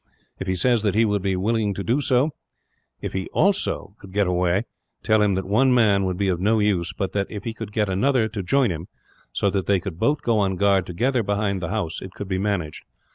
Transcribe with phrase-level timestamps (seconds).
[0.39, 2.31] If he says that he would willingly do so,
[3.01, 4.63] if he also could get away,
[5.03, 7.71] tell him that one man would be of no use but that, if he could
[7.71, 8.87] get another to join him,
[9.31, 12.39] so that they could both go on guard together behind the house, it could be
[12.39, 12.83] managed.